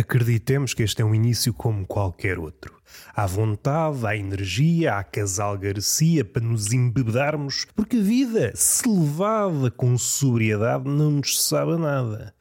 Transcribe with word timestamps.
Acreditemos 0.00 0.72
que 0.72 0.82
este 0.82 1.02
é 1.02 1.04
um 1.04 1.14
início 1.14 1.52
como 1.52 1.86
qualquer 1.86 2.38
outro. 2.38 2.74
Há 3.14 3.26
vontade, 3.26 4.06
há 4.06 4.16
energia, 4.16 4.94
há 4.94 5.04
casal 5.04 5.58
garcia 5.58 6.24
para 6.24 6.40
nos 6.42 6.72
embebedarmos, 6.72 7.66
porque 7.76 7.98
a 7.98 8.02
vida, 8.02 8.50
se 8.54 8.88
levada 8.88 9.70
com 9.70 9.98
sobriedade, 9.98 10.88
não 10.88 11.10
nos 11.10 11.42
sabe 11.42 11.76
nada. 11.76 12.34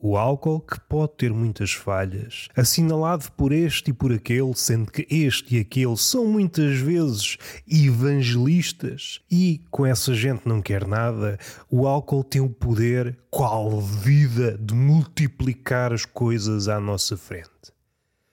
O 0.00 0.16
álcool, 0.16 0.60
que 0.60 0.78
pode 0.78 1.14
ter 1.16 1.32
muitas 1.32 1.72
falhas, 1.72 2.48
assinalado 2.54 3.32
por 3.32 3.50
este 3.50 3.90
e 3.90 3.92
por 3.92 4.12
aquele, 4.12 4.54
sendo 4.54 4.92
que 4.92 5.04
este 5.10 5.56
e 5.56 5.60
aquele 5.60 5.96
são 5.96 6.24
muitas 6.24 6.78
vezes 6.78 7.36
evangelistas, 7.68 9.20
e 9.28 9.60
com 9.72 9.84
essa 9.84 10.14
gente 10.14 10.46
não 10.46 10.62
quer 10.62 10.86
nada, 10.86 11.36
o 11.68 11.84
álcool 11.84 12.22
tem 12.22 12.40
o 12.40 12.48
poder, 12.48 13.18
qual 13.28 13.80
vida, 13.80 14.56
de 14.56 14.72
multiplicar 14.72 15.92
as 15.92 16.04
coisas 16.04 16.68
à 16.68 16.78
nossa 16.78 17.16
frente. 17.16 17.48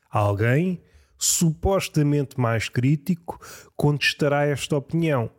Alguém, 0.08 0.84
supostamente 1.18 2.40
mais 2.40 2.70
crítico, 2.70 3.40
contestará 3.76 4.46
esta 4.46 4.78
opinião. 4.78 5.32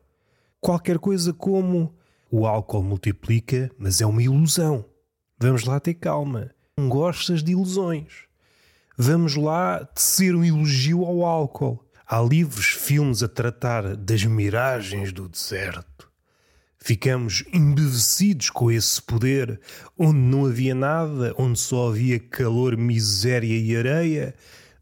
Qualquer 0.61 0.99
coisa 0.99 1.33
como 1.33 1.95
o 2.29 2.49
álcool 2.49 2.83
multiplica, 2.83 3.71
mas 3.79 4.01
é 4.01 4.07
uma 4.07 4.25
ilusão. 4.25 4.85
Vamos 5.39 5.65
lá 5.65 5.79
ter 5.79 5.95
calma. 5.95 6.51
Não 6.79 6.89
gostas 6.89 7.43
de 7.43 7.53
ilusões. 7.53 8.25
Vamos 8.97 9.37
lá 9.37 9.85
tecer 9.85 10.35
um 10.35 10.43
elogio 10.43 11.05
ao 11.05 11.25
álcool. 11.27 11.85
Há 12.07 12.23
livros, 12.23 12.69
filmes 12.69 13.23
a 13.23 13.29
tratar 13.29 13.97
das 13.97 14.25
miragens 14.25 15.13
do 15.13 15.29
deserto. 15.29 16.09
Ficamos 16.79 17.45
embevecidos 17.53 18.49
com 18.49 18.71
esse 18.71 19.03
poder, 19.03 19.61
onde 19.99 20.19
não 20.19 20.47
havia 20.47 20.75
nada, 20.75 21.35
onde 21.37 21.59
só 21.59 21.91
havia 21.91 22.19
calor, 22.19 22.77
miséria 22.77 23.59
e 23.59 23.77
areia. 23.77 24.35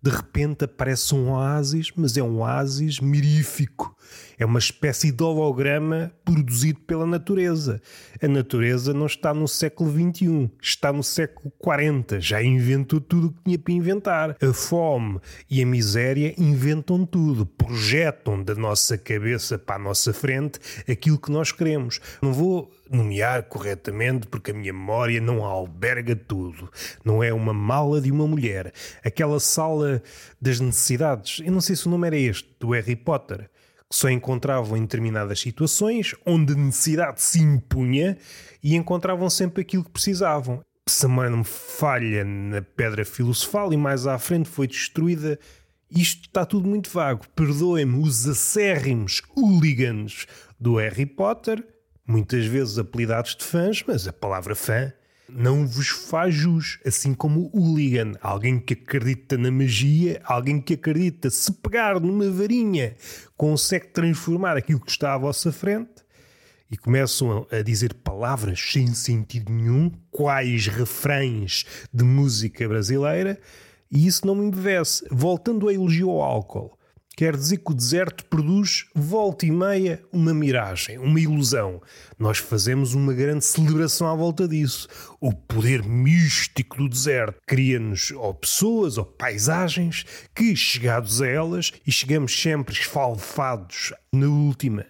De 0.05 0.10
repente 0.10 0.66
aparece 0.66 1.14
um 1.14 1.30
oásis, 1.30 1.91
mas 1.97 2.14
é 2.19 2.22
um 2.22 2.41
oásis 2.41 3.00
mirífico 3.00 3.97
é 4.38 4.44
uma 4.44 4.58
espécie 4.58 5.10
de 5.10 5.22
holograma 5.22 6.12
produzido 6.24 6.80
pela 6.80 7.06
natureza. 7.06 7.80
A 8.20 8.28
natureza 8.28 8.92
não 8.92 9.06
está 9.06 9.32
no 9.32 9.47
século 9.47 9.91
XXI, 9.91 10.50
está 10.60 10.92
no 10.92 11.02
século 11.02 11.52
XL. 11.62 12.19
Já 12.19 12.42
inventou 12.42 13.00
tudo 13.00 13.28
o 13.28 13.32
que 13.32 13.42
tinha 13.44 13.58
para 13.58 13.72
inventar. 13.72 14.36
A 14.41 14.52
fome 14.52 15.20
e 15.50 15.62
a 15.62 15.66
miséria 15.66 16.34
inventam 16.38 17.05
tudo, 17.06 17.47
projetam 17.47 18.42
da 18.42 18.55
nossa 18.55 18.98
cabeça 18.98 19.58
para 19.58 19.77
a 19.77 19.78
nossa 19.78 20.12
frente 20.12 20.58
aquilo 20.88 21.19
que 21.19 21.30
nós 21.30 21.52
queremos. 21.52 22.00
Não 22.20 22.32
vou 22.32 22.70
nomear 22.90 23.44
corretamente 23.44 24.27
porque 24.27 24.50
a 24.50 24.54
minha 24.54 24.72
memória 24.72 25.20
não 25.20 25.44
alberga 25.44 26.14
tudo. 26.14 26.70
Não 27.04 27.22
é 27.22 27.32
uma 27.32 27.52
mala 27.52 28.00
de 28.00 28.10
uma 28.10 28.26
mulher. 28.26 28.72
Aquela 29.04 29.41
sala 29.41 30.02
das 30.41 30.60
necessidades. 30.60 31.41
Eu 31.44 31.52
não 31.52 31.60
sei 31.60 31.76
se 31.76 31.86
o 31.86 31.91
nome 31.91 32.06
era 32.06 32.16
este, 32.16 32.54
do 32.58 32.70
Harry 32.70 32.96
Potter 32.96 33.50
que 33.94 33.96
só 33.96 34.08
encontravam 34.08 34.76
em 34.76 34.82
determinadas 34.82 35.41
situações 35.41 36.14
onde 36.26 36.52
a 36.52 36.56
necessidade 36.56 37.22
se 37.22 37.41
impunha 37.41 38.16
e 38.62 38.74
encontravam 38.74 39.28
sempre 39.28 39.62
aquilo 39.62 39.84
que 39.84 39.91
precisavam. 39.91 40.62
Se 40.88 41.06
a 41.06 41.08
não 41.08 41.38
me 41.38 41.44
falha 41.44 42.24
na 42.24 42.60
pedra 42.60 43.04
filosofal 43.04 43.72
e 43.72 43.76
mais 43.76 44.06
à 44.06 44.19
frente 44.19 44.48
foi 44.48 44.66
destruída, 44.66 45.38
isto 45.91 46.22
está 46.22 46.44
tudo 46.44 46.69
muito 46.69 46.91
vago. 46.91 47.24
Perdoem-me 47.34 48.02
os 48.02 48.26
acérrimos 48.26 49.22
hooligans 49.36 50.26
do 50.59 50.76
Harry 50.76 51.06
Potter, 51.06 51.64
muitas 52.06 52.47
vezes 52.47 52.78
apelidados 52.78 53.37
de 53.37 53.44
fãs, 53.44 53.82
mas 53.87 54.06
a 54.06 54.12
palavra 54.12 54.54
fã 54.54 54.92
não 55.28 55.66
vos 55.66 55.88
faz 55.88 56.34
jus, 56.34 56.78
assim 56.84 57.15
como 57.15 57.50
o 57.53 57.60
hooligan, 57.60 58.12
alguém 58.20 58.59
que 58.59 58.75
acredita 58.75 59.38
na 59.38 59.50
magia, 59.50 60.20
alguém 60.25 60.60
que 60.60 60.75
acredita 60.75 61.31
se 61.31 61.50
pegar 61.53 61.98
numa 61.98 62.31
varinha 62.31 62.94
consegue 63.37 63.88
transformar 63.88 64.56
aquilo 64.56 64.81
que 64.81 64.91
está 64.91 65.15
à 65.15 65.19
vossa 65.19 65.50
frente 65.50 66.04
e 66.70 66.76
começam 66.76 67.47
a 67.50 67.62
dizer 67.62 67.94
palavras 67.94 68.60
sem 68.60 68.88
sentido 68.88 69.53
nenhum, 69.53 69.91
quais 70.10 70.66
refrães 70.66 71.65
de 71.92 72.04
música 72.04 72.69
brasileira, 72.69 73.38
e 73.91 74.06
isso 74.06 74.26
não 74.26 74.34
me 74.34 74.44
embevece. 74.44 75.06
Voltando 75.10 75.69
a 75.69 75.75
elogio 75.75 76.10
ao 76.10 76.21
álcool. 76.21 76.76
Quer 77.16 77.36
dizer 77.36 77.58
que 77.58 77.70
o 77.70 77.75
deserto 77.75 78.25
produz, 78.25 78.86
volta 78.92 79.47
e 79.47 79.50
meia, 79.50 80.02
uma 80.12 80.34
miragem, 80.34 80.98
uma 80.98 81.20
ilusão. 81.20 81.80
Nós 82.19 82.38
fazemos 82.38 82.92
uma 82.92 83.14
grande 83.14 83.44
celebração 83.44 84.08
à 84.08 84.14
volta 84.16 84.48
disso. 84.48 84.88
O 85.20 85.32
poder 85.32 85.84
místico 85.84 86.76
do 86.76 86.88
deserto 86.88 87.41
cria-nos 87.47 88.10
ou 88.10 88.34
pessoas 88.34 88.98
ou 88.98 89.04
paisagens 89.04 90.04
que, 90.34 90.56
chegados 90.56 91.22
a 91.22 91.28
elas, 91.28 91.72
e 91.86 91.92
chegamos 91.92 92.41
sempre 92.41 92.74
esfalfados 92.74 93.92
na 94.12 94.26
última. 94.26 94.84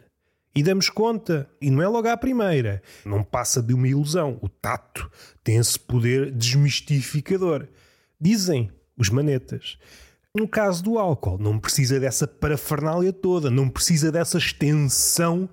E 0.57 0.63
damos 0.63 0.89
conta, 0.89 1.47
e 1.61 1.71
não 1.71 1.83
é 1.83 1.89
logo 1.89 2.09
à 2.09 2.17
primeira, 2.17 2.81
não 3.05 3.23
passa 3.23 3.61
de 3.61 3.75
uma 3.75 3.89
ilusão. 3.89 4.39
O 4.41 4.49
tato 4.49 5.11
tem 5.43 5.57
esse 5.57 5.79
poder 5.79 6.31
desmistificador. 6.31 7.69
Dizem 8.19 8.71
os 8.97 9.11
manetas. 9.11 9.77
No 10.37 10.49
caso 10.49 10.83
do 10.83 10.99
álcool, 10.99 11.39
não 11.39 11.61
precisa 11.61 12.01
dessa 12.01 12.27
parafernália 12.27 13.13
toda, 13.13 13.49
não 13.49 13.69
precisa 13.69 14.11
dessa 14.11 14.37
extensão, 14.37 15.49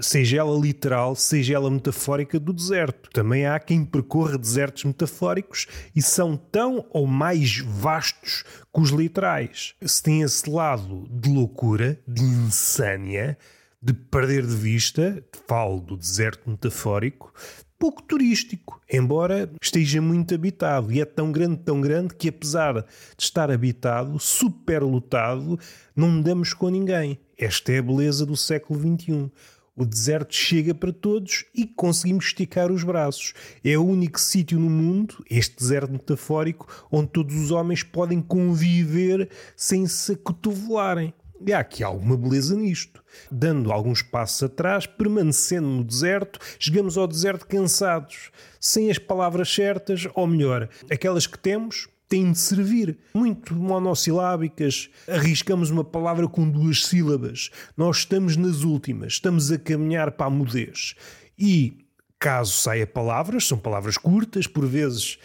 seja 0.00 0.38
ela 0.38 0.58
literal, 0.58 1.14
seja 1.14 1.54
ela 1.54 1.70
metafórica, 1.70 2.40
do 2.40 2.52
deserto. 2.52 3.08
Também 3.12 3.46
há 3.46 3.56
quem 3.60 3.84
percorra 3.84 4.36
desertos 4.36 4.82
metafóricos 4.82 5.68
e 5.94 6.02
são 6.02 6.36
tão 6.36 6.84
ou 6.90 7.06
mais 7.06 7.58
vastos 7.60 8.42
que 8.74 8.80
os 8.80 8.90
literais. 8.90 9.76
Se 9.80 10.02
tem 10.02 10.22
esse 10.22 10.50
lado 10.50 11.06
de 11.08 11.30
loucura, 11.30 11.96
de 12.04 12.24
insânia, 12.24 13.38
de 13.80 13.92
perder 13.92 14.44
de 14.44 14.56
vista, 14.56 15.24
falo 15.46 15.78
do 15.78 15.96
deserto 15.96 16.50
metafórico, 16.50 17.32
pouco 17.80 18.02
turístico, 18.02 18.78
embora 18.92 19.50
esteja 19.60 20.02
muito 20.02 20.34
habitado. 20.34 20.92
E 20.92 21.00
é 21.00 21.04
tão 21.06 21.32
grande, 21.32 21.62
tão 21.62 21.80
grande, 21.80 22.14
que 22.14 22.28
apesar 22.28 22.82
de 22.82 22.84
estar 23.18 23.50
habitado, 23.50 24.18
superlotado, 24.18 25.58
não 25.96 26.20
damos 26.20 26.52
com 26.52 26.68
ninguém. 26.68 27.18
Esta 27.38 27.72
é 27.72 27.78
a 27.78 27.82
beleza 27.82 28.26
do 28.26 28.36
século 28.36 28.78
XXI. 28.78 29.30
O 29.74 29.86
deserto 29.86 30.34
chega 30.34 30.74
para 30.74 30.92
todos 30.92 31.46
e 31.54 31.64
conseguimos 31.66 32.26
esticar 32.26 32.70
os 32.70 32.84
braços. 32.84 33.32
É 33.64 33.78
o 33.78 33.86
único 33.86 34.20
sítio 34.20 34.60
no 34.60 34.68
mundo, 34.68 35.24
este 35.30 35.56
deserto 35.56 35.90
metafórico, 35.90 36.66
onde 36.92 37.08
todos 37.08 37.34
os 37.34 37.50
homens 37.50 37.82
podem 37.82 38.20
conviver 38.20 39.30
sem 39.56 39.86
se 39.86 40.12
acotovelarem. 40.12 41.14
E 41.44 41.52
há 41.52 41.60
aqui 41.60 41.82
alguma 41.82 42.16
beleza 42.16 42.54
nisto. 42.54 43.02
Dando 43.30 43.72
alguns 43.72 44.02
passos 44.02 44.42
atrás, 44.42 44.86
permanecendo 44.86 45.68
no 45.68 45.84
deserto, 45.84 46.38
chegamos 46.58 46.98
ao 46.98 47.06
deserto 47.06 47.46
cansados, 47.46 48.30
sem 48.60 48.90
as 48.90 48.98
palavras 48.98 49.52
certas, 49.52 50.06
ou 50.14 50.26
melhor, 50.26 50.68
aquelas 50.90 51.26
que 51.26 51.38
temos 51.38 51.88
têm 52.08 52.32
de 52.32 52.38
servir. 52.38 52.98
Muito 53.14 53.54
monossilábicas, 53.54 54.90
arriscamos 55.08 55.70
uma 55.70 55.84
palavra 55.84 56.28
com 56.28 56.48
duas 56.48 56.84
sílabas. 56.84 57.50
Nós 57.76 57.98
estamos 57.98 58.36
nas 58.36 58.62
últimas, 58.62 59.14
estamos 59.14 59.50
a 59.50 59.58
caminhar 59.58 60.12
para 60.12 60.26
a 60.26 60.30
mudez. 60.30 60.94
E, 61.38 61.86
caso 62.18 62.52
saia 62.52 62.86
palavras, 62.86 63.46
são 63.46 63.56
palavras 63.56 63.96
curtas, 63.96 64.46
por 64.46 64.66
vezes 64.66 65.18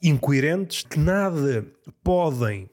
incoerentes, 0.00 0.82
que 0.82 0.98
nada 0.98 1.66
podem 2.02 2.70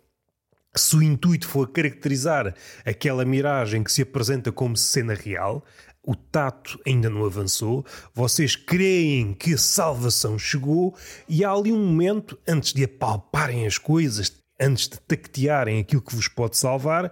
se 0.75 0.95
o 0.95 1.01
intuito 1.01 1.47
for 1.47 1.69
caracterizar 1.69 2.53
aquela 2.85 3.23
miragem 3.23 3.83
que 3.83 3.91
se 3.91 4.01
apresenta 4.01 4.51
como 4.51 4.75
cena 4.75 5.13
real, 5.13 5.63
o 6.03 6.15
tato 6.15 6.79
ainda 6.85 7.09
não 7.09 7.25
avançou, 7.25 7.85
vocês 8.13 8.55
creem 8.55 9.33
que 9.33 9.53
a 9.53 9.57
salvação 9.57 10.37
chegou 10.37 10.95
e 11.27 11.43
há 11.43 11.51
ali 11.51 11.71
um 11.71 11.83
momento, 11.83 12.37
antes 12.47 12.73
de 12.73 12.83
apalparem 12.83 13.65
as 13.65 13.77
coisas, 13.77 14.31
antes 14.59 14.87
de 14.87 14.99
tactearem 14.99 15.79
aquilo 15.79 16.01
que 16.01 16.15
vos 16.15 16.27
pode 16.27 16.57
salvar, 16.57 17.11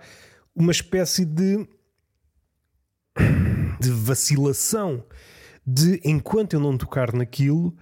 uma 0.56 0.72
espécie 0.72 1.26
de. 1.26 1.68
de 3.80 3.90
vacilação. 3.90 5.04
De 5.66 6.02
enquanto 6.04 6.54
eu 6.54 6.60
não 6.60 6.78
tocar 6.78 7.14
naquilo, 7.14 7.74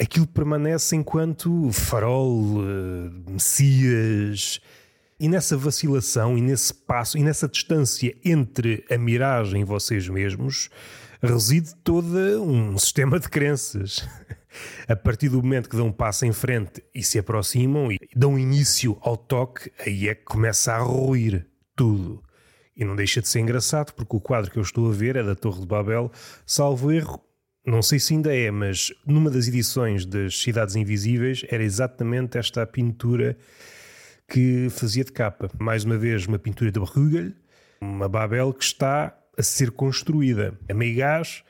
aquilo 0.00 0.26
permanece 0.26 0.96
enquanto 0.96 1.70
farol, 1.70 2.60
uh, 2.60 3.30
messias 3.30 4.58
e 5.20 5.28
nessa 5.28 5.54
vacilação, 5.54 6.38
e 6.38 6.40
nesse 6.40 6.72
passo, 6.72 7.18
e 7.18 7.22
nessa 7.22 7.46
distância 7.46 8.16
entre 8.24 8.82
a 8.90 8.96
miragem 8.96 9.60
e 9.60 9.64
vocês 9.64 10.08
mesmos, 10.08 10.70
reside 11.22 11.74
todo 11.84 12.16
um 12.42 12.76
sistema 12.78 13.20
de 13.20 13.28
crenças. 13.28 14.08
A 14.88 14.96
partir 14.96 15.28
do 15.28 15.42
momento 15.42 15.68
que 15.68 15.76
dão 15.76 15.88
um 15.88 15.92
passo 15.92 16.24
em 16.24 16.32
frente 16.32 16.82
e 16.94 17.04
se 17.04 17.18
aproximam 17.18 17.92
e 17.92 17.98
dão 18.16 18.38
início 18.38 18.96
ao 19.02 19.16
toque, 19.16 19.70
aí 19.78 20.08
é 20.08 20.14
que 20.14 20.24
começa 20.24 20.72
a 20.72 20.78
ruir 20.78 21.46
tudo. 21.76 22.22
E 22.74 22.82
não 22.82 22.96
deixa 22.96 23.20
de 23.20 23.28
ser 23.28 23.40
engraçado, 23.40 23.92
porque 23.92 24.16
o 24.16 24.20
quadro 24.20 24.50
que 24.50 24.56
eu 24.56 24.62
estou 24.62 24.88
a 24.88 24.92
ver 24.92 25.16
é 25.16 25.22
da 25.22 25.34
Torre 25.34 25.60
de 25.60 25.66
Babel, 25.66 26.10
salvo 26.46 26.90
erro, 26.90 27.22
não 27.64 27.82
sei 27.82 27.98
se 27.98 28.14
ainda 28.14 28.34
é, 28.34 28.50
mas 28.50 28.90
numa 29.06 29.30
das 29.30 29.46
edições 29.46 30.06
das 30.06 30.40
Cidades 30.40 30.76
Invisíveis 30.76 31.44
era 31.50 31.62
exatamente 31.62 32.38
esta 32.38 32.66
pintura 32.66 33.36
que 34.30 34.68
fazia 34.70 35.04
de 35.04 35.10
capa. 35.10 35.50
Mais 35.58 35.84
uma 35.84 35.98
vez, 35.98 36.26
uma 36.26 36.38
pintura 36.38 36.70
de 36.70 36.78
Bruegel, 36.78 37.32
uma 37.80 38.08
Babel 38.08 38.54
que 38.54 38.64
está 38.64 39.14
a 39.36 39.42
ser 39.42 39.72
construída. 39.72 40.56
A 40.68 40.72
meio 40.72 40.96
gás, 40.96 41.42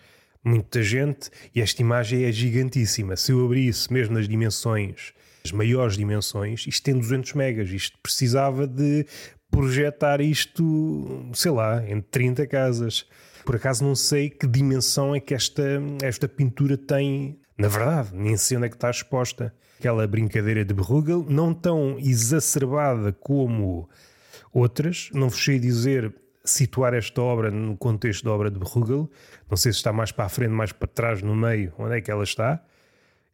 muita 0.43 0.83
gente, 0.83 1.31
e 1.55 1.61
esta 1.61 1.83
imagem 1.83 2.25
é 2.25 2.33
gigantíssima. 2.33 3.17
Se 3.17 3.33
eu 3.33 3.45
abrisse 3.45 3.93
mesmo 3.93 4.15
nas 4.15 4.27
dimensões, 4.27 5.13
as 5.45 5.53
maiores 5.53 5.97
dimensões, 5.97 6.67
isto 6.67 6.83
tem 6.83 6.95
200 6.95 7.35
megas. 7.35 7.69
Isto 7.71 7.99
precisava 8.03 8.67
de 8.67 9.07
projetar 9.51 10.21
isto, 10.21 11.29
sei 11.35 11.51
lá, 11.51 11.85
em 11.87 12.01
30 12.01 12.47
casas. 12.47 13.07
Por 13.45 13.57
acaso 13.57 13.85
não 13.85 13.95
sei 13.95 14.31
que 14.31 14.47
dimensão 14.47 15.15
é 15.15 15.21
que 15.21 15.35
esta, 15.35 15.83
esta 16.03 16.27
pintura 16.27 16.79
tem. 16.79 17.39
Na 17.61 17.69
verdade, 17.69 18.09
nem 18.15 18.39
sei 18.39 18.57
onde 18.57 18.69
é 18.69 18.71
que 18.71 18.77
está 18.77 18.89
exposta. 18.89 19.55
Aquela 19.79 20.07
brincadeira 20.07 20.65
de 20.65 20.73
Bruegel, 20.73 21.27
não 21.29 21.53
tão 21.53 21.99
exacerbada 21.99 23.13
como 23.13 23.87
outras. 24.51 25.11
Não 25.13 25.29
vos 25.29 25.45
sei 25.45 25.59
dizer 25.59 26.11
situar 26.43 26.95
esta 26.95 27.21
obra 27.21 27.51
no 27.51 27.77
contexto 27.77 28.25
da 28.25 28.31
obra 28.31 28.51
de 28.51 28.59
Bruegel. 28.59 29.11
Não 29.47 29.59
sei 29.59 29.73
se 29.73 29.77
está 29.77 29.93
mais 29.93 30.11
para 30.11 30.25
a 30.25 30.29
frente, 30.31 30.53
mais 30.53 30.73
para 30.73 30.89
trás, 30.89 31.21
no 31.21 31.37
meio, 31.37 31.71
onde 31.77 31.99
é 31.99 32.01
que 32.01 32.11
ela 32.11 32.25
está. 32.25 32.65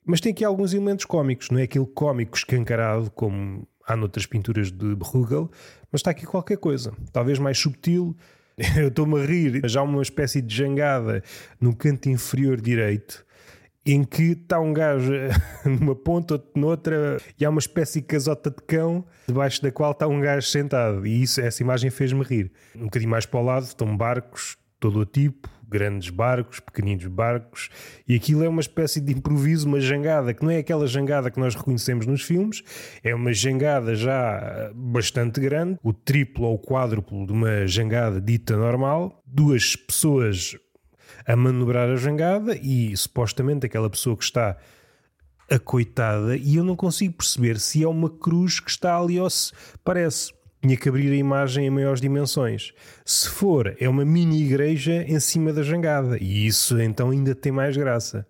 Mas 0.04 0.20
tem 0.20 0.32
aqui 0.32 0.44
alguns 0.44 0.74
elementos 0.74 1.04
cómicos, 1.04 1.48
não 1.50 1.60
é 1.60 1.62
aquele 1.62 1.86
cómico 1.86 2.36
escancarado 2.36 3.08
como 3.12 3.64
há 3.86 3.94
noutras 3.94 4.26
pinturas 4.26 4.72
de 4.72 4.92
Bruegel, 4.96 5.48
mas 5.92 6.00
está 6.00 6.10
aqui 6.10 6.26
qualquer 6.26 6.58
coisa, 6.58 6.92
talvez 7.12 7.38
mais 7.38 7.58
subtil. 7.58 8.16
Eu 8.76 8.88
estou-me 8.88 9.20
a 9.20 9.24
rir, 9.24 9.60
mas 9.62 9.76
há 9.76 9.84
uma 9.84 10.02
espécie 10.02 10.42
de 10.42 10.52
jangada 10.52 11.22
no 11.60 11.76
canto 11.76 12.08
inferior 12.08 12.60
direito 12.60 13.24
em 13.86 14.02
que 14.02 14.32
está 14.32 14.58
um 14.58 14.72
gajo 14.72 15.12
numa 15.64 15.94
ponta, 15.94 16.34
outro 16.34 16.50
noutra, 16.56 17.18
e 17.38 17.44
há 17.44 17.50
uma 17.50 17.60
espécie 17.60 18.00
de 18.00 18.06
casota 18.06 18.50
de 18.50 18.62
cão 18.66 19.04
debaixo 19.28 19.62
da 19.62 19.70
qual 19.70 19.92
está 19.92 20.08
um 20.08 20.20
gajo 20.20 20.46
sentado. 20.46 21.06
E 21.06 21.22
isso, 21.22 21.40
essa 21.40 21.62
imagem 21.62 21.88
fez-me 21.88 22.24
rir. 22.24 22.50
Um 22.74 22.84
bocadinho 22.84 23.10
mais 23.10 23.24
para 23.24 23.40
o 23.40 23.44
lado 23.44 23.62
estão 23.62 23.96
barcos, 23.96 24.58
todo 24.80 24.98
o 24.98 25.06
tipo, 25.06 25.48
grandes 25.68 26.10
barcos, 26.10 26.60
pequeninos 26.60 27.06
barcos, 27.06 27.70
e 28.06 28.14
aquilo 28.14 28.44
é 28.44 28.48
uma 28.48 28.60
espécie 28.60 29.00
de 29.00 29.12
improviso, 29.12 29.66
uma 29.66 29.80
jangada, 29.80 30.32
que 30.32 30.44
não 30.44 30.50
é 30.50 30.58
aquela 30.58 30.86
jangada 30.86 31.30
que 31.30 31.40
nós 31.40 31.54
reconhecemos 31.54 32.06
nos 32.06 32.22
filmes, 32.22 32.62
é 33.02 33.14
uma 33.14 33.32
jangada 33.32 33.94
já 33.94 34.70
bastante 34.74 35.40
grande, 35.40 35.78
o 35.82 35.92
triplo 35.92 36.46
ou 36.46 36.54
o 36.54 36.58
quádruplo 36.58 37.26
de 37.26 37.32
uma 37.32 37.66
jangada 37.66 38.20
dita 38.20 38.56
normal, 38.56 39.22
duas 39.26 39.74
pessoas 39.74 40.56
a 41.26 41.34
manobrar 41.34 41.88
a 41.88 41.96
jangada 41.96 42.56
e 42.56 42.96
supostamente 42.96 43.66
aquela 43.66 43.90
pessoa 43.90 44.16
que 44.16 44.24
está 44.24 44.56
acoitada, 45.50 46.36
e 46.36 46.56
eu 46.56 46.64
não 46.64 46.76
consigo 46.76 47.14
perceber 47.14 47.58
se 47.60 47.82
é 47.82 47.88
uma 47.88 48.10
cruz 48.10 48.58
que 48.60 48.70
está 48.70 48.98
ali 48.98 49.18
ou 49.18 49.30
se 49.30 49.52
parece 49.84 50.34
tinha 50.60 50.76
que 50.76 50.88
abrir 50.88 51.12
a 51.12 51.16
imagem 51.16 51.66
em 51.66 51.70
maiores 51.70 52.00
dimensões. 52.00 52.72
Se 53.04 53.28
for, 53.28 53.76
é 53.78 53.88
uma 53.88 54.04
mini 54.04 54.42
igreja 54.42 55.04
em 55.06 55.20
cima 55.20 55.52
da 55.52 55.62
jangada, 55.62 56.18
e 56.20 56.46
isso 56.46 56.80
então 56.80 57.10
ainda 57.10 57.34
tem 57.34 57.52
mais 57.52 57.76
graça. 57.76 58.26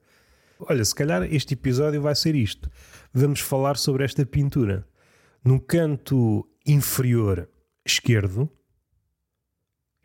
Olha, 0.60 0.84
se 0.84 0.94
calhar 0.94 1.22
este 1.22 1.54
episódio 1.54 2.00
vai 2.00 2.14
ser 2.14 2.34
isto. 2.34 2.70
Vamos 3.12 3.40
falar 3.40 3.76
sobre 3.76 4.04
esta 4.04 4.25
pintura. 4.26 4.87
No 5.44 5.60
canto 5.60 6.46
inferior 6.66 7.49
esquerdo, 7.84 8.50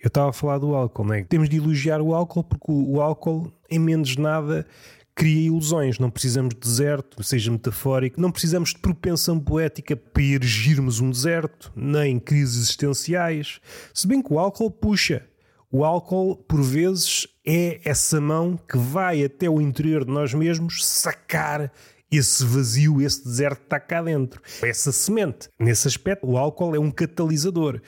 eu 0.01 0.07
estava 0.07 0.29
a 0.29 0.33
falar 0.33 0.57
do 0.57 0.73
álcool, 0.73 1.05
não 1.05 1.13
é? 1.13 1.23
Temos 1.23 1.47
de 1.47 1.57
elogiar 1.57 2.01
o 2.01 2.13
álcool 2.13 2.43
porque 2.43 2.71
o, 2.71 2.95
o 2.95 3.01
álcool, 3.01 3.51
em 3.69 3.79
menos 3.79 4.15
nada, 4.17 4.65
cria 5.13 5.47
ilusões. 5.47 5.99
Não 5.99 6.09
precisamos 6.09 6.55
de 6.55 6.59
deserto, 6.59 7.23
seja 7.23 7.51
metafórico, 7.51 8.19
não 8.19 8.31
precisamos 8.31 8.71
de 8.71 8.79
propensão 8.79 9.39
poética 9.39 9.95
para 9.95 10.23
erigirmos 10.23 10.99
um 10.99 11.11
deserto, 11.11 11.71
nem 11.75 12.19
crises 12.19 12.63
existenciais. 12.63 13.59
Se 13.93 14.07
bem 14.07 14.21
que 14.21 14.33
o 14.33 14.39
álcool 14.39 14.71
puxa. 14.71 15.25
O 15.73 15.85
álcool, 15.85 16.35
por 16.35 16.61
vezes, 16.61 17.25
é 17.47 17.79
essa 17.85 18.19
mão 18.19 18.59
que 18.69 18.77
vai 18.77 19.23
até 19.23 19.49
o 19.49 19.61
interior 19.61 20.03
de 20.03 20.11
nós 20.11 20.33
mesmos 20.33 20.85
sacar 20.85 21.71
esse 22.11 22.43
vazio, 22.43 23.01
esse 23.01 23.23
deserto 23.23 23.59
que 23.59 23.65
está 23.67 23.79
cá 23.79 24.01
dentro. 24.01 24.41
Essa 24.61 24.91
semente. 24.91 25.47
Nesse 25.57 25.87
aspecto, 25.87 26.27
o 26.27 26.37
álcool 26.37 26.75
é 26.75 26.79
um 26.79 26.91
catalisador. 26.91 27.79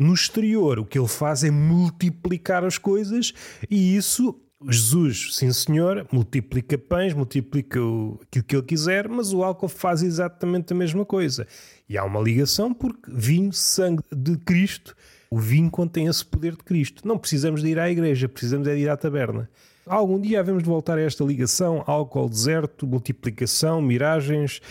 No 0.00 0.14
exterior, 0.14 0.78
o 0.78 0.86
que 0.86 0.98
ele 0.98 1.06
faz 1.06 1.44
é 1.44 1.50
multiplicar 1.50 2.64
as 2.64 2.78
coisas 2.78 3.34
e 3.68 3.94
isso 3.94 4.34
Jesus, 4.66 5.36
sim 5.36 5.52
senhor, 5.52 6.06
multiplica 6.10 6.78
pães, 6.78 7.12
multiplica 7.12 7.78
o, 7.82 8.18
aquilo 8.22 8.44
que 8.44 8.56
ele 8.56 8.62
quiser, 8.62 9.08
mas 9.08 9.32
o 9.34 9.42
álcool 9.42 9.68
faz 9.68 10.02
exatamente 10.02 10.72
a 10.72 10.76
mesma 10.76 11.04
coisa. 11.04 11.46
E 11.86 11.98
há 11.98 12.04
uma 12.04 12.18
ligação 12.18 12.72
porque 12.72 13.10
vinho, 13.10 13.52
sangue 13.52 14.02
de 14.10 14.38
Cristo, 14.38 14.96
o 15.30 15.38
vinho 15.38 15.70
contém 15.70 16.06
esse 16.06 16.24
poder 16.24 16.52
de 16.52 16.64
Cristo. 16.64 17.06
Não 17.06 17.18
precisamos 17.18 17.62
de 17.62 17.68
ir 17.68 17.78
à 17.78 17.90
igreja, 17.90 18.26
precisamos 18.26 18.66
é 18.68 18.74
de 18.74 18.80
ir 18.80 18.88
à 18.88 18.96
taberna. 18.96 19.50
Algum 19.84 20.18
dia 20.18 20.40
havemos 20.40 20.62
de 20.62 20.68
voltar 20.68 20.96
a 20.96 21.02
esta 21.02 21.24
ligação: 21.24 21.84
álcool, 21.86 22.28
deserto, 22.28 22.86
multiplicação, 22.86 23.82
miragens, 23.82 24.62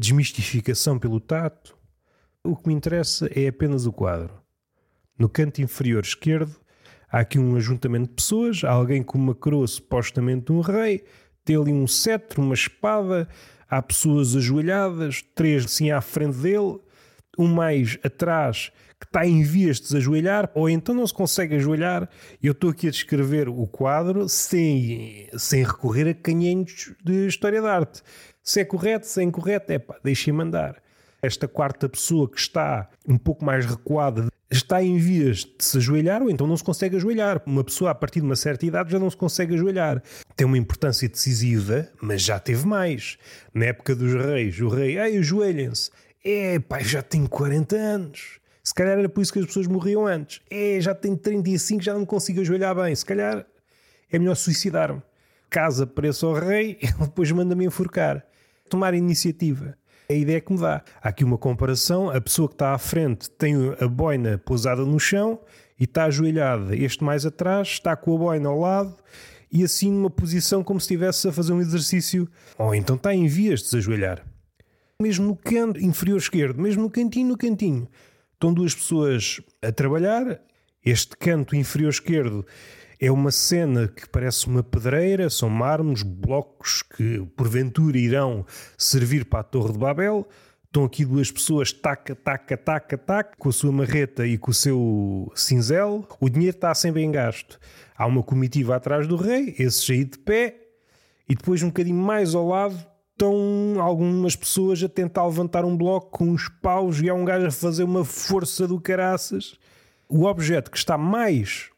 desmistificação 0.00 1.00
pelo 1.00 1.18
tato. 1.18 1.76
O 2.44 2.54
que 2.54 2.68
me 2.68 2.74
interessa 2.74 3.28
é 3.34 3.48
apenas 3.48 3.84
o 3.84 3.92
quadro. 3.92 4.47
No 5.18 5.28
canto 5.28 5.60
inferior 5.60 6.04
esquerdo 6.04 6.56
Há 7.10 7.20
aqui 7.20 7.38
um 7.38 7.56
ajuntamento 7.56 8.08
de 8.08 8.14
pessoas, 8.14 8.62
há 8.62 8.70
alguém 8.70 9.02
com 9.02 9.16
uma 9.16 9.34
coroa 9.34 9.66
supostamente 9.66 10.52
um 10.52 10.60
rei, 10.60 11.04
tem 11.42 11.56
ali 11.56 11.72
um 11.72 11.86
cetro, 11.86 12.42
uma 12.42 12.52
espada, 12.52 13.26
há 13.66 13.80
pessoas 13.80 14.36
ajoelhadas, 14.36 15.24
três 15.34 15.64
assim 15.64 15.90
à 15.90 16.02
frente 16.02 16.36
dele, 16.36 16.78
um 17.38 17.46
mais 17.46 17.98
atrás 18.04 18.70
que 19.00 19.06
está 19.06 19.24
em 19.26 19.42
vias 19.42 19.76
de 19.76 19.84
desajoelhar, 19.84 20.50
ou 20.54 20.68
então 20.68 20.94
não 20.94 21.06
se 21.06 21.14
consegue 21.14 21.54
ajoelhar. 21.54 22.10
Eu 22.42 22.52
estou 22.52 22.68
aqui 22.68 22.88
a 22.88 22.90
descrever 22.90 23.48
o 23.48 23.66
quadro 23.66 24.28
sem, 24.28 25.30
sem 25.38 25.64
recorrer 25.64 26.08
a 26.08 26.14
canhentos 26.14 26.92
de 27.02 27.26
história 27.26 27.62
de 27.62 27.66
arte. 27.66 28.02
Se 28.42 28.60
é 28.60 28.64
correto, 28.66 29.06
se 29.06 29.20
é 29.20 29.24
incorreto, 29.24 29.72
é 29.72 29.78
pá, 29.78 29.98
deixem-me 30.04 30.42
andar. 30.42 30.82
Esta 31.22 31.48
quarta 31.48 31.88
pessoa 31.88 32.28
que 32.28 32.38
está 32.38 32.90
um 33.06 33.16
pouco 33.16 33.44
mais 33.44 33.64
recuada 33.64 34.28
está 34.50 34.82
em 34.82 34.96
vias 34.96 35.38
de 35.38 35.52
se 35.64 35.76
ajoelhar 35.76 36.22
ou 36.22 36.30
então 36.30 36.46
não 36.46 36.56
se 36.56 36.64
consegue 36.64 36.96
ajoelhar. 36.96 37.42
Uma 37.46 37.62
pessoa 37.62 37.90
a 37.90 37.94
partir 37.94 38.20
de 38.20 38.26
uma 38.26 38.36
certa 38.36 38.64
idade 38.64 38.90
já 38.90 38.98
não 38.98 39.10
se 39.10 39.16
consegue 39.16 39.54
ajoelhar. 39.54 40.02
Tem 40.34 40.46
uma 40.46 40.58
importância 40.58 41.08
decisiva, 41.08 41.88
mas 42.00 42.22
já 42.22 42.38
teve 42.38 42.66
mais. 42.66 43.18
Na 43.52 43.66
época 43.66 43.94
dos 43.94 44.14
reis, 44.14 44.58
o 44.60 44.68
rei, 44.68 44.98
ai, 44.98 45.16
ajoelhem-se. 45.18 45.90
É, 46.24 46.58
pai, 46.58 46.84
já 46.84 47.02
tenho 47.02 47.28
40 47.28 47.76
anos. 47.76 48.38
Se 48.62 48.74
calhar 48.74 48.98
era 48.98 49.08
por 49.08 49.22
isso 49.22 49.32
que 49.32 49.38
as 49.38 49.46
pessoas 49.46 49.66
morriam 49.66 50.06
antes. 50.06 50.40
É, 50.50 50.80
já 50.80 50.94
tenho 50.94 51.16
35, 51.16 51.82
já 51.82 51.94
não 51.94 52.04
consigo 52.04 52.40
ajoelhar 52.40 52.74
bem. 52.74 52.94
Se 52.94 53.04
calhar 53.04 53.46
é 54.10 54.18
melhor 54.18 54.34
suicidar-me. 54.34 55.02
Casa 55.50 55.86
preço 55.86 56.26
ao 56.26 56.34
rei, 56.34 56.78
ele 56.82 56.92
depois 57.00 57.30
manda-me 57.32 57.64
enforcar. 57.64 58.24
Tomar 58.68 58.92
iniciativa 58.92 59.77
a 60.10 60.14
ideia 60.14 60.40
que 60.40 60.52
me 60.52 60.58
dá. 60.58 60.82
Há 61.02 61.10
aqui 61.10 61.22
uma 61.22 61.36
comparação: 61.36 62.08
a 62.10 62.20
pessoa 62.20 62.48
que 62.48 62.54
está 62.54 62.72
à 62.72 62.78
frente 62.78 63.30
tem 63.30 63.54
a 63.78 63.86
boina 63.86 64.38
pousada 64.38 64.84
no 64.84 64.98
chão 64.98 65.38
e 65.78 65.84
está 65.84 66.04
ajoelhada. 66.04 66.74
Este 66.74 67.04
mais 67.04 67.26
atrás 67.26 67.68
está 67.68 67.94
com 67.94 68.14
a 68.14 68.18
boina 68.18 68.48
ao 68.48 68.58
lado 68.58 68.96
e 69.52 69.62
assim 69.62 69.90
numa 69.90 70.10
posição 70.10 70.64
como 70.64 70.80
se 70.80 70.84
estivesse 70.84 71.28
a 71.28 71.32
fazer 71.32 71.52
um 71.52 71.60
exercício, 71.60 72.28
ou 72.58 72.74
então 72.74 72.96
está 72.96 73.14
em 73.14 73.26
vias 73.26 73.60
de 73.60 73.66
desajoelhar. 73.66 74.24
Mesmo 75.00 75.26
no 75.26 75.36
canto 75.36 75.80
inferior 75.80 76.18
esquerdo, 76.18 76.60
mesmo 76.60 76.82
no 76.82 76.90
cantinho, 76.90 77.28
no 77.28 77.36
cantinho, 77.36 77.88
estão 78.34 78.52
duas 78.52 78.74
pessoas 78.74 79.40
a 79.62 79.70
trabalhar. 79.70 80.40
Este 80.84 81.16
canto 81.16 81.54
inferior 81.54 81.90
esquerdo 81.90 82.46
é 83.00 83.10
uma 83.10 83.30
cena 83.30 83.86
que 83.86 84.08
parece 84.08 84.46
uma 84.48 84.62
pedreira, 84.62 85.30
são 85.30 85.48
mármores, 85.48 86.02
blocos 86.02 86.82
que 86.82 87.24
porventura 87.36 87.96
irão 87.96 88.44
servir 88.76 89.24
para 89.24 89.40
a 89.40 89.44
Torre 89.44 89.72
de 89.72 89.78
Babel. 89.78 90.28
Estão 90.64 90.84
aqui 90.84 91.04
duas 91.04 91.30
pessoas, 91.30 91.72
taca, 91.72 92.14
taca, 92.14 92.56
taca, 92.56 92.98
taca, 92.98 93.36
com 93.38 93.48
a 93.48 93.52
sua 93.52 93.72
marreta 93.72 94.26
e 94.26 94.36
com 94.36 94.50
o 94.50 94.54
seu 94.54 95.32
cinzel. 95.34 96.06
O 96.20 96.28
dinheiro 96.28 96.56
está 96.56 96.74
sempre 96.74 97.02
em 97.02 97.10
gasto. 97.10 97.58
Há 97.96 98.04
uma 98.04 98.22
comitiva 98.22 98.76
atrás 98.76 99.06
do 99.06 99.16
rei, 99.16 99.54
esse 99.58 99.92
aí 99.92 100.04
de 100.04 100.18
pé, 100.18 100.56
e 101.28 101.34
depois 101.34 101.62
um 101.62 101.68
bocadinho 101.68 101.96
mais 101.96 102.34
ao 102.34 102.48
lado 102.48 102.76
estão 103.12 103.80
algumas 103.80 104.36
pessoas 104.36 104.82
a 104.82 104.88
tentar 104.88 105.26
levantar 105.26 105.64
um 105.64 105.76
bloco 105.76 106.18
com 106.18 106.30
uns 106.30 106.48
paus 106.48 107.00
e 107.00 107.08
há 107.08 107.14
um 107.14 107.24
gajo 107.24 107.46
a 107.46 107.50
fazer 107.50 107.84
uma 107.84 108.04
força 108.04 108.66
do 108.66 108.80
caraças. 108.80 109.56
O 110.08 110.24
objeto 110.24 110.70
que 110.70 110.76
está 110.76 110.96
mais 110.96 111.70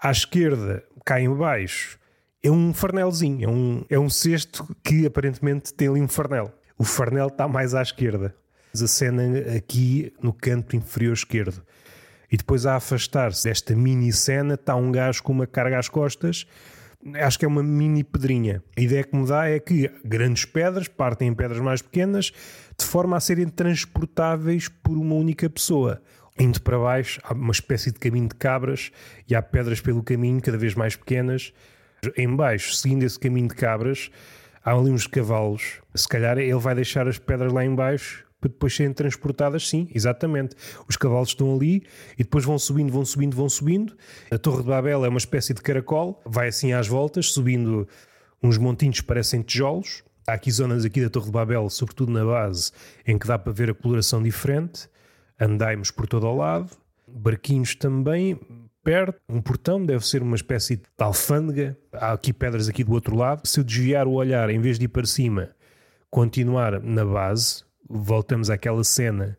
à 0.00 0.10
esquerda, 0.10 0.84
cá 1.04 1.20
em 1.20 1.32
baixo, 1.34 1.98
é 2.42 2.50
um 2.50 2.72
farnelzinho, 2.72 3.44
é 3.44 3.50
um, 3.50 3.84
é 3.90 3.98
um 3.98 4.08
cesto 4.08 4.66
que 4.84 5.06
aparentemente 5.06 5.74
tem 5.74 5.88
ali 5.88 6.00
um 6.00 6.08
farnel. 6.08 6.52
O 6.78 6.84
farnel 6.84 7.28
está 7.28 7.48
mais 7.48 7.74
à 7.74 7.82
esquerda. 7.82 8.34
A 8.74 8.86
cena 8.86 9.22
aqui 9.56 10.12
no 10.22 10.32
canto 10.32 10.76
inferior 10.76 11.14
esquerdo. 11.14 11.62
E 12.30 12.36
depois 12.36 12.66
a 12.66 12.76
afastar-se 12.76 13.48
desta 13.48 13.74
mini 13.74 14.12
cena 14.12 14.54
está 14.54 14.76
um 14.76 14.92
gajo 14.92 15.22
com 15.22 15.32
uma 15.32 15.46
carga 15.46 15.78
às 15.78 15.88
costas, 15.88 16.46
acho 17.14 17.38
que 17.38 17.44
é 17.44 17.48
uma 17.48 17.62
mini 17.62 18.04
pedrinha. 18.04 18.62
A 18.76 18.80
ideia 18.80 19.04
que 19.04 19.16
me 19.16 19.26
dá 19.26 19.48
é 19.48 19.58
que 19.58 19.90
grandes 20.04 20.44
pedras 20.44 20.88
partem 20.88 21.28
em 21.28 21.34
pedras 21.34 21.60
mais 21.60 21.80
pequenas 21.80 22.32
de 22.78 22.84
forma 22.84 23.16
a 23.16 23.20
serem 23.20 23.48
transportáveis 23.48 24.68
por 24.68 24.96
uma 24.96 25.14
única 25.14 25.48
pessoa. 25.48 26.02
Indo 26.38 26.60
para 26.60 26.78
baixo, 26.78 27.20
há 27.24 27.32
uma 27.32 27.52
espécie 27.52 27.90
de 27.90 27.98
caminho 27.98 28.28
de 28.28 28.34
cabras 28.34 28.90
e 29.28 29.34
há 29.34 29.40
pedras 29.40 29.80
pelo 29.80 30.02
caminho, 30.02 30.40
cada 30.40 30.58
vez 30.58 30.74
mais 30.74 30.94
pequenas. 30.94 31.52
Em 32.16 32.34
baixo, 32.34 32.74
seguindo 32.74 33.04
esse 33.04 33.18
caminho 33.18 33.48
de 33.48 33.54
cabras, 33.54 34.10
há 34.64 34.72
ali 34.72 34.90
uns 34.90 35.06
cavalos. 35.06 35.80
Se 35.94 36.06
calhar 36.06 36.36
ele 36.38 36.54
vai 36.54 36.74
deixar 36.74 37.08
as 37.08 37.18
pedras 37.18 37.52
lá 37.52 37.64
em 37.64 37.74
baixo 37.74 38.26
para 38.40 38.50
depois 38.50 38.74
serem 38.74 38.92
transportadas, 38.92 39.68
sim, 39.68 39.88
exatamente. 39.94 40.54
Os 40.88 40.96
cavalos 40.96 41.30
estão 41.30 41.54
ali 41.54 41.82
e 42.18 42.22
depois 42.22 42.44
vão 42.44 42.58
subindo, 42.58 42.92
vão 42.92 43.04
subindo, 43.04 43.34
vão 43.34 43.48
subindo. 43.48 43.96
A 44.30 44.38
Torre 44.38 44.62
de 44.62 44.68
Babel 44.68 45.04
é 45.04 45.08
uma 45.08 45.18
espécie 45.18 45.54
de 45.54 45.62
caracol, 45.62 46.22
vai 46.24 46.48
assim 46.48 46.72
às 46.72 46.86
voltas, 46.86 47.32
subindo 47.32 47.88
uns 48.42 48.58
montinhos 48.58 49.00
que 49.00 49.06
parecem 49.06 49.42
tijolos. 49.42 50.04
Há 50.26 50.34
aqui 50.34 50.50
zonas 50.50 50.84
aqui 50.84 51.00
da 51.00 51.08
Torre 51.08 51.26
de 51.26 51.32
Babel, 51.32 51.70
sobretudo 51.70 52.12
na 52.12 52.24
base, 52.24 52.72
em 53.06 53.18
que 53.18 53.26
dá 53.26 53.38
para 53.38 53.52
ver 53.52 53.70
a 53.70 53.74
coloração 53.74 54.22
diferente. 54.22 54.88
Andaimes 55.38 55.90
por 55.90 56.06
todo 56.06 56.26
o 56.26 56.36
lado, 56.36 56.70
barquinhos 57.06 57.74
também, 57.74 58.38
perto, 58.82 59.20
um 59.28 59.40
portão, 59.40 59.84
deve 59.84 60.06
ser 60.06 60.22
uma 60.22 60.36
espécie 60.36 60.76
de 60.76 60.84
alfândega. 60.98 61.76
Há 61.92 62.12
aqui 62.12 62.32
pedras 62.32 62.68
aqui 62.68 62.82
do 62.82 62.92
outro 62.92 63.16
lado. 63.16 63.46
Se 63.46 63.60
eu 63.60 63.64
desviar 63.64 64.06
o 64.06 64.12
olhar, 64.12 64.48
em 64.48 64.60
vez 64.60 64.78
de 64.78 64.84
ir 64.86 64.88
para 64.88 65.06
cima, 65.06 65.50
continuar 66.10 66.80
na 66.80 67.04
base, 67.04 67.64
voltamos 67.88 68.48
àquela 68.48 68.82
cena 68.84 69.36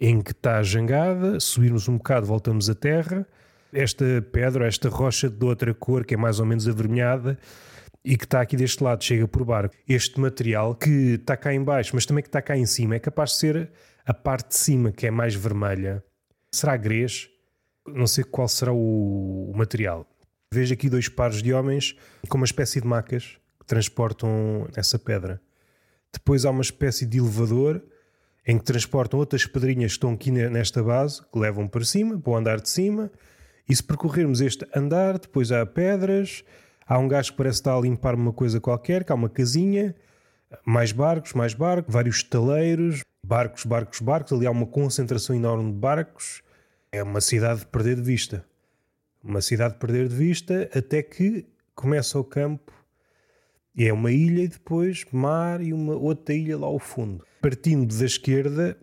em 0.00 0.20
que 0.20 0.32
está 0.32 0.58
a 0.58 0.62
jangada, 0.62 1.38
subirmos 1.38 1.88
um 1.88 1.96
bocado, 1.96 2.26
voltamos 2.26 2.68
à 2.68 2.74
terra. 2.74 3.26
Esta 3.72 4.04
pedra, 4.30 4.66
esta 4.66 4.88
rocha 4.88 5.30
de 5.30 5.44
outra 5.44 5.72
cor, 5.72 6.04
que 6.04 6.14
é 6.14 6.16
mais 6.16 6.38
ou 6.38 6.44
menos 6.44 6.68
avermelhada, 6.68 7.38
e 8.04 8.16
que 8.16 8.24
está 8.24 8.40
aqui 8.40 8.56
deste 8.56 8.82
lado, 8.82 9.04
chega 9.04 9.28
por 9.28 9.44
barco. 9.44 9.74
Este 9.88 10.18
material 10.18 10.74
que 10.74 11.14
está 11.14 11.36
cá 11.36 11.54
em 11.54 11.62
baixo, 11.62 11.92
mas 11.94 12.04
também 12.04 12.22
que 12.22 12.28
está 12.28 12.42
cá 12.42 12.56
em 12.56 12.66
cima, 12.66 12.96
é 12.96 12.98
capaz 12.98 13.30
de 13.30 13.36
ser 13.36 13.70
a 14.04 14.12
parte 14.12 14.48
de 14.48 14.56
cima, 14.56 14.90
que 14.90 15.06
é 15.06 15.10
mais 15.10 15.34
vermelha. 15.34 16.02
Será 16.50 16.76
grês? 16.76 17.28
Não 17.86 18.06
sei 18.06 18.24
qual 18.24 18.48
será 18.48 18.72
o 18.72 19.52
material. 19.54 20.06
Vejo 20.52 20.74
aqui 20.74 20.90
dois 20.90 21.08
pares 21.08 21.42
de 21.42 21.52
homens 21.52 21.96
com 22.28 22.36
uma 22.36 22.44
espécie 22.44 22.80
de 22.80 22.86
macas 22.86 23.38
que 23.58 23.66
transportam 23.66 24.68
essa 24.76 24.98
pedra. 24.98 25.40
Depois 26.12 26.44
há 26.44 26.50
uma 26.50 26.62
espécie 26.62 27.06
de 27.06 27.18
elevador 27.18 27.82
em 28.46 28.58
que 28.58 28.64
transportam 28.64 29.20
outras 29.20 29.46
pedrinhas 29.46 29.92
que 29.92 29.96
estão 29.96 30.12
aqui 30.12 30.30
nesta 30.30 30.82
base, 30.82 31.22
que 31.32 31.38
levam 31.38 31.66
para 31.68 31.84
cima, 31.84 32.18
para 32.18 32.32
o 32.32 32.36
andar 32.36 32.60
de 32.60 32.68
cima. 32.68 33.10
E 33.68 33.74
se 33.74 33.82
percorrermos 33.82 34.40
este 34.40 34.66
andar, 34.74 35.18
depois 35.18 35.52
há 35.52 35.64
pedras, 35.64 36.44
há 36.92 36.98
um 36.98 37.08
gajo 37.08 37.30
que 37.30 37.38
parece 37.38 37.60
estar 37.60 37.74
a 37.74 37.80
limpar 37.80 38.14
uma 38.14 38.34
coisa 38.34 38.60
qualquer, 38.60 39.02
que 39.02 39.10
há 39.10 39.14
uma 39.14 39.30
casinha, 39.30 39.94
mais 40.62 40.92
barcos, 40.92 41.32
mais 41.32 41.54
barcos, 41.54 41.90
vários 41.90 42.16
estaleiros, 42.16 43.02
barcos, 43.24 43.64
barcos, 43.64 44.00
barcos. 44.00 44.32
Ali 44.34 44.46
há 44.46 44.50
uma 44.50 44.66
concentração 44.66 45.34
enorme 45.34 45.72
de 45.72 45.78
barcos. 45.78 46.42
É 46.90 47.02
uma 47.02 47.22
cidade 47.22 47.60
de 47.60 47.66
perder 47.66 47.96
de 47.96 48.02
vista. 48.02 48.44
Uma 49.24 49.40
cidade 49.40 49.72
de 49.72 49.80
perder 49.80 50.06
de 50.06 50.14
vista 50.14 50.68
até 50.74 51.02
que 51.02 51.46
começa 51.74 52.18
o 52.18 52.24
campo 52.24 52.70
e 53.74 53.86
é 53.86 53.92
uma 53.92 54.12
ilha 54.12 54.42
e 54.42 54.48
depois 54.48 55.06
mar 55.10 55.62
e 55.62 55.72
uma 55.72 55.94
outra 55.96 56.34
ilha 56.34 56.58
lá 56.58 56.66
ao 56.66 56.78
fundo. 56.78 57.24
Partindo 57.40 57.96
da 57.96 58.04
esquerda 58.04 58.76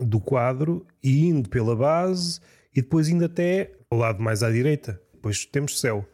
do 0.00 0.18
quadro 0.18 0.86
e 1.02 1.26
indo 1.26 1.50
pela 1.50 1.76
base 1.76 2.40
e 2.74 2.80
depois 2.80 3.10
indo 3.10 3.26
até 3.26 3.72
ao 3.90 3.98
lado 3.98 4.22
mais 4.22 4.42
à 4.42 4.50
direita. 4.50 4.98
Depois 5.12 5.44
temos 5.44 5.78
céu. 5.78 6.08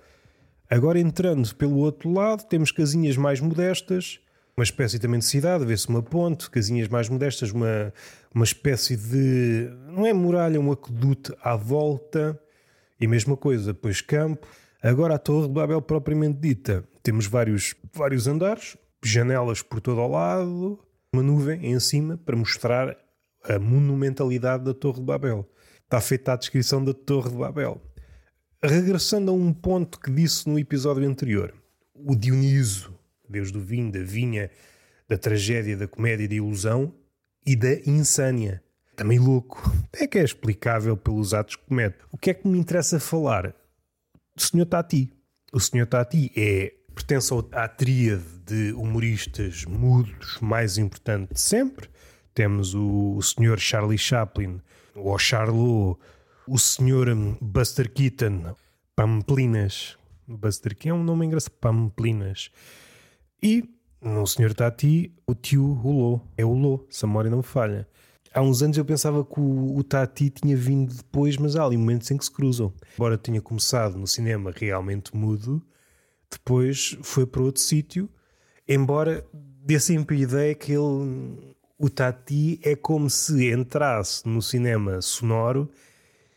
Agora 0.68 0.98
entrando 0.98 1.54
pelo 1.54 1.76
outro 1.76 2.12
lado, 2.12 2.44
temos 2.44 2.72
casinhas 2.72 3.16
mais 3.16 3.40
modestas, 3.40 4.20
uma 4.56 4.64
espécie 4.64 4.98
também 4.98 5.20
de 5.20 5.26
cidade, 5.26 5.64
vê-se 5.64 5.88
uma 5.88 6.02
ponte, 6.02 6.50
casinhas 6.50 6.88
mais 6.88 7.08
modestas, 7.08 7.52
uma, 7.52 7.92
uma 8.34 8.44
espécie 8.44 8.96
de. 8.96 9.70
não 9.88 10.06
é 10.06 10.12
muralha, 10.12 10.60
um 10.60 10.72
aqueduto 10.72 11.36
à 11.42 11.54
volta, 11.54 12.40
e 12.98 13.06
mesma 13.06 13.36
coisa, 13.36 13.72
depois 13.72 14.00
campo. 14.00 14.46
Agora 14.82 15.14
a 15.14 15.18
Torre 15.18 15.46
de 15.46 15.52
Babel 15.52 15.82
propriamente 15.82 16.38
dita, 16.38 16.84
temos 17.02 17.26
vários, 17.26 17.74
vários 17.92 18.26
andares, 18.26 18.76
janelas 19.04 19.62
por 19.62 19.80
todo 19.80 20.00
o 20.00 20.08
lado, 20.08 20.78
uma 21.12 21.22
nuvem 21.22 21.66
em 21.66 21.78
cima 21.78 22.16
para 22.16 22.36
mostrar 22.36 22.96
a 23.44 23.58
monumentalidade 23.58 24.64
da 24.64 24.74
Torre 24.74 25.00
de 25.00 25.04
Babel. 25.04 25.48
Está 25.84 26.00
feita 26.00 26.32
a 26.32 26.36
descrição 26.36 26.84
da 26.84 26.92
Torre 26.92 27.30
de 27.30 27.36
Babel. 27.36 27.80
Regressando 28.62 29.30
a 29.30 29.34
um 29.34 29.52
ponto 29.52 30.00
que 30.00 30.10
disse 30.10 30.48
no 30.48 30.58
episódio 30.58 31.06
anterior, 31.06 31.54
o 31.94 32.16
Dioniso, 32.16 32.94
deus 33.28 33.52
do 33.52 33.60
vinho, 33.60 33.92
da 33.92 34.02
vinha, 34.02 34.50
da 35.06 35.18
tragédia, 35.18 35.76
da 35.76 35.86
comédia, 35.86 36.26
da 36.26 36.34
ilusão 36.34 36.94
e 37.46 37.54
da 37.54 37.74
insânia. 37.86 38.62
Também 38.96 39.18
louco. 39.18 39.70
É 39.92 40.06
que 40.06 40.18
é 40.18 40.24
explicável 40.24 40.96
pelos 40.96 41.34
atos 41.34 41.56
que 41.56 41.66
comete. 41.66 41.98
O 42.10 42.16
que 42.16 42.30
é 42.30 42.34
que 42.34 42.48
me 42.48 42.58
interessa 42.58 42.98
falar? 42.98 43.54
O 44.34 44.40
Sr. 44.40 44.64
Tati. 44.64 45.12
O 45.52 45.60
Sr. 45.60 45.86
Tati 45.86 46.32
é 46.34 46.72
pertence 46.94 47.32
à 47.52 47.68
tríade 47.68 48.24
de 48.46 48.72
humoristas 48.72 49.66
mudos 49.66 50.38
mais 50.40 50.78
importante 50.78 51.34
de 51.34 51.40
sempre. 51.40 51.90
Temos 52.32 52.74
o, 52.74 53.16
o 53.16 53.22
Sr. 53.22 53.58
Charlie 53.58 53.98
Chaplin, 53.98 54.62
o 54.94 55.18
Charlot, 55.18 55.98
o 56.48 56.58
Sr. 56.58 57.14
Buster 57.40 57.92
Keaton, 57.92 58.54
Pamplinas. 58.94 59.96
Buster 60.26 60.76
Keaton 60.76 60.96
é 60.96 61.00
um 61.00 61.04
nome 61.04 61.26
engraçado, 61.26 61.52
Pamplinas. 61.60 62.50
E 63.42 63.68
no 64.00 64.26
Sr. 64.26 64.54
Tati, 64.54 65.12
o 65.26 65.34
tio 65.34 65.72
Rolô. 65.72 66.20
É 66.36 66.44
o 66.44 66.52
Lô, 66.52 66.86
se 66.88 67.04
a 67.04 67.08
memória 67.08 67.30
não 67.30 67.42
falha. 67.42 67.88
Há 68.32 68.42
uns 68.42 68.62
anos 68.62 68.76
eu 68.76 68.84
pensava 68.84 69.24
que 69.24 69.40
o, 69.40 69.76
o, 69.76 69.82
Tati 69.82 70.30
tinha 70.30 70.56
vindo 70.56 70.94
depois, 70.94 71.36
mas 71.36 71.56
há 71.56 71.64
ali 71.64 71.76
momentos 71.76 72.10
em 72.10 72.16
que 72.16 72.24
se 72.24 72.30
cruzam. 72.30 72.72
Embora 72.94 73.18
tenha 73.18 73.40
começado 73.40 73.96
no 73.96 74.06
cinema 74.06 74.52
realmente 74.54 75.16
mudo, 75.16 75.62
depois 76.30 76.98
foi 77.02 77.26
para 77.26 77.42
outro 77.42 77.62
sítio, 77.62 78.08
embora 78.68 79.26
dê 79.32 79.80
sempre 79.80 80.16
a 80.16 80.20
ideia 80.20 80.54
que 80.54 80.72
ele, 80.72 81.56
o 81.78 81.88
Tati 81.88 82.60
é 82.62 82.76
como 82.76 83.08
se 83.08 83.50
entrasse 83.50 84.28
no 84.28 84.42
cinema 84.42 85.00
sonoro 85.00 85.70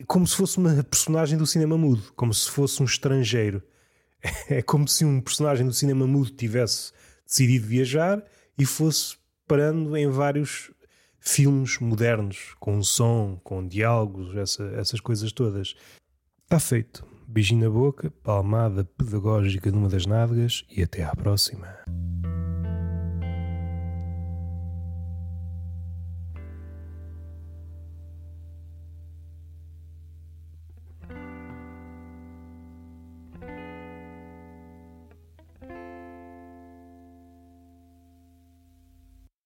como 0.06 0.26
se 0.26 0.36
fosse 0.36 0.58
uma 0.58 0.82
personagem 0.82 1.38
do 1.38 1.46
cinema 1.46 1.76
mudo, 1.76 2.12
como 2.16 2.32
se 2.32 2.50
fosse 2.50 2.82
um 2.82 2.86
estrangeiro. 2.86 3.62
É 4.50 4.60
como 4.60 4.86
se 4.86 5.02
um 5.02 5.18
personagem 5.18 5.66
do 5.66 5.72
cinema 5.72 6.06
mudo 6.06 6.30
tivesse 6.30 6.92
decidido 7.26 7.66
viajar 7.66 8.22
e 8.58 8.66
fosse 8.66 9.16
parando 9.48 9.96
em 9.96 10.08
vários 10.10 10.70
filmes 11.18 11.78
modernos, 11.78 12.54
com 12.60 12.82
som, 12.82 13.40
com 13.42 13.66
diálogos, 13.66 14.36
essa, 14.36 14.64
essas 14.76 15.00
coisas 15.00 15.32
todas. 15.32 15.74
Está 16.44 16.60
feito 16.60 17.06
beijinho 17.30 17.64
na 17.64 17.70
boca, 17.70 18.10
palmada 18.22 18.84
pedagógica 18.84 19.70
numa 19.70 19.88
das 19.88 20.04
nádegas 20.04 20.64
e 20.68 20.82
até 20.82 21.04
à 21.04 21.14
próxima. 21.14 21.68